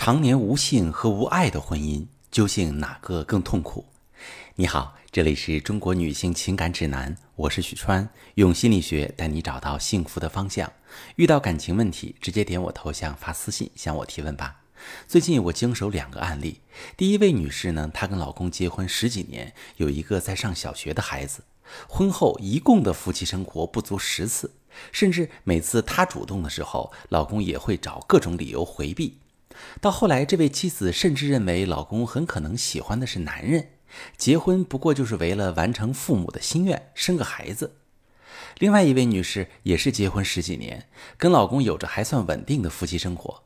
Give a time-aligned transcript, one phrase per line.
[0.00, 3.84] 常年无性和无爱的婚姻，究竟哪个更痛苦？
[4.54, 10.72] 你好，这里是中国女性情感指南，我是许川，用心理学带你找到幸福的方向。
[11.16, 14.60] 遇到感情问题，直接点我头像发私信向我提问吧。
[15.08, 16.60] 最近我经手两个案例，
[16.96, 21.42] 第一位女士呢，她跟老公结婚十几年，有一个在上小学的孩子，
[21.88, 24.52] 婚后一共的夫妻生活不足十次，
[24.92, 29.18] 甚至每次她主动的时候，老公也会找各种理由回避。
[29.80, 33.68] 到后来，这位妻子甚至认为老公很可能喜欢的是男人，
[34.16, 37.76] 结婚不过就是为了完成父母的心愿，生个孩子。
[38.58, 43.42] 另外一位女士也是结婚十几年，跟老公有着还算稳定的夫妻生活，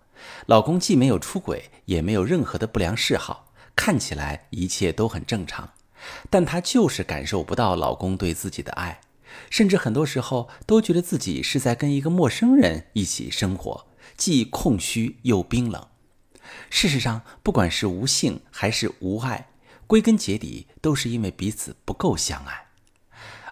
[0.47, 5.73] 老公既没有出轨，也没有任何的不良嗜好，看起来一切都很正常，
[6.31, 9.01] 但她就是感受不到老公对自己的爱，
[9.51, 15.87] 甚至很多时候都觉得自己是在跟一个陌生人一起生活，既空虚又冰冷。
[16.71, 19.49] 事实上，不管是无性还是无爱，
[19.87, 22.67] 归根结底都是因为彼此不够相爱。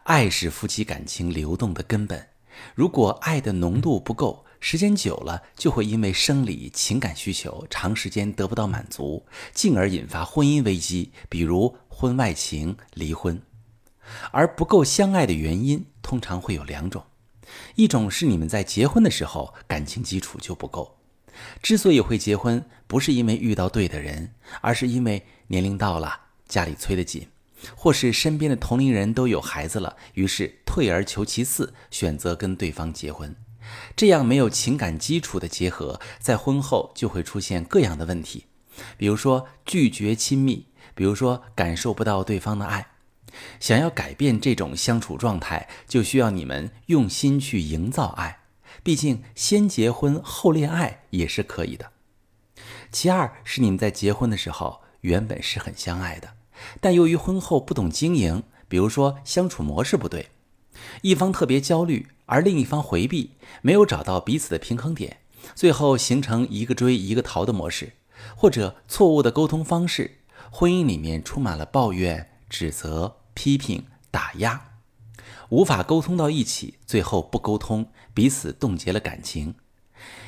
[0.04, 2.28] 爱是夫妻感情流动的根本，
[2.74, 9.24] 如果爱的浓度不够，时间久了就会因为生理情感需求长时间得不到满足，
[9.54, 13.40] 进而引发婚姻危机，比如婚外情、离婚。
[14.32, 17.04] 而不够相爱的原因通常会有两种，
[17.76, 20.99] 一种是你们在结婚的时候感情基础就不够。
[21.62, 27.28] 之所以会结婚，不是因为遇到对的人，而是因为年龄到了，家里催得紧，
[27.74, 33.34] 或是身边的同龄人都有孩子了，于是退而求其次，选择跟对方结婚。
[33.94, 38.46] 这样没有情感基础的结合，在婚后就会出现各样的问题，
[38.96, 42.88] 比如说拒绝亲密，比如说感受不到对方的爱。
[43.60, 48.39] 想要改变这种相处状态，就需要你们用心去营造爱。
[48.82, 51.92] 毕竟，先结婚后恋爱也是可以的。
[52.90, 56.34] 其二是你们在结婚的时候原本是很相爱的，
[56.80, 60.30] 但由于婚后不懂经营，比如说相处模式不对，
[61.02, 65.18] 一方特别焦虑，而另一方回避，没有找到彼此的平衡点，
[65.54, 67.92] 最后形成一个追一个逃的模式，
[68.36, 70.18] 或者错误的沟通方式，
[70.50, 74.69] 婚姻里面充满了抱怨、指责、批评、打压。
[75.50, 79.54] 无法沟通到一起，最后不沟通，彼此冻结了感情。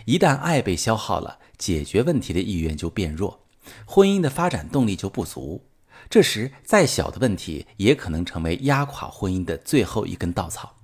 [0.05, 3.47] 一旦爱被消耗了，解决问题的意愿就变弱，
[3.87, 5.69] 婚姻的发展动力就不足。
[6.11, 10.75] 这时，再小的问题也可能成为压垮婚姻的最后一根稻草。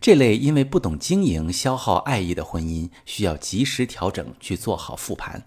[0.00, 5.46] 这类因为不懂经营消耗爱意的婚姻，需要及时调整，去做好复盘，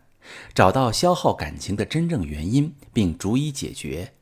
[0.54, 4.14] 找到消耗感情的真正原因，并逐一解决。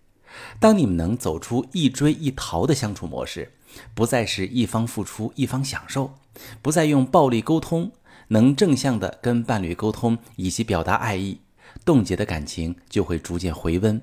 [0.59, 3.53] 当你们能走出一追一逃的相处模式。
[3.94, 6.16] 不再是一方付出一方享受，
[6.62, 7.91] 不再用暴力沟通，
[8.30, 11.41] 能正向的跟伴侣沟通以及表达爱意，
[11.85, 14.02] 冻结的感情就会逐渐回温，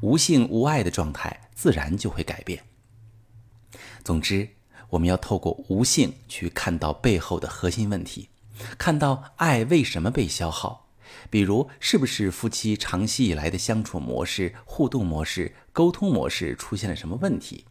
[0.00, 2.64] 无性无爱的状态自然就会改变。
[4.04, 4.48] 总之，
[4.90, 8.28] 我们要透过无性去看到背后的核心问题，
[8.76, 10.88] 看到爱为什么被消耗，
[11.30, 17.64] 比如是不是夫妻长期以来的相处模式、互动模式、沟通模式出现了什么问题。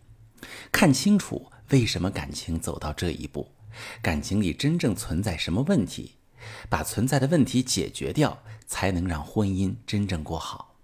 [0.72, 3.52] 看清楚为什么感情走到这一步，
[4.02, 6.16] 感情里真正存在什么问题，
[6.70, 10.76] 把存在的问题解决掉，才能让婚姻真正过好。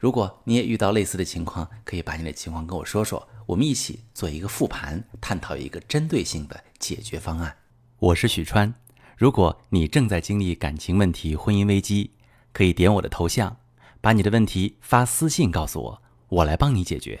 [0.00, 7.56] 如果你也遇到类似的情况，可以把你的情况跟我说说，我们一起做一个复盘，探讨一个针对性的解决方案。
[7.98, 8.74] 我是许川，
[9.16, 12.12] 如果你正在经历感情问题、婚姻危机，
[12.52, 13.58] 可以点我的头像，
[14.00, 17.20] 把你的问题发私信告诉我，我来帮你解决。